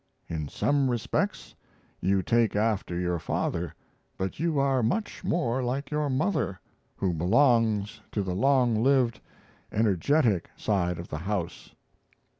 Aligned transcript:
In 0.27 0.47
some 0.49 0.89
respects 0.89 1.53
you 1.99 2.23
take 2.23 2.55
after 2.55 2.99
your 2.99 3.19
father, 3.19 3.75
but 4.17 4.39
you 4.39 4.57
are 4.57 4.81
much 4.81 5.23
more 5.23 5.61
like 5.61 5.91
your 5.91 6.09
mother, 6.09 6.59
who 6.95 7.13
belongs 7.13 8.01
to 8.11 8.23
the 8.23 8.33
long 8.33 8.81
lived, 8.81 9.19
energetic 9.71 10.49
side 10.57 10.97
of 10.97 11.09
the 11.09 11.19
house.... 11.19 11.75